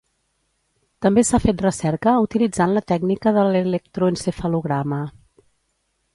També 1.05 1.23
s'ha 1.27 1.39
fet 1.43 1.61
recerca 1.65 2.15
utilitzant 2.23 2.73
la 2.79 2.85
tècnica 2.93 3.35
de 3.37 3.45
l'electroencefalograma. 3.53 5.05